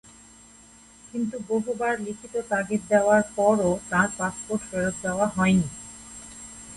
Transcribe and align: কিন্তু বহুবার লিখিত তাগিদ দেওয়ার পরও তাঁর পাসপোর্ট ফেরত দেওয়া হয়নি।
কিন্তু 1.09 1.35
বহুবার 1.49 1.93
লিখিত 1.99 2.33
তাগিদ 2.49 2.81
দেওয়ার 2.89 3.21
পরও 3.35 3.71
তাঁর 3.89 4.07
পাসপোর্ট 4.17 4.61
ফেরত 4.69 4.95
দেওয়া 5.03 5.27
হয়নি। 5.27 5.67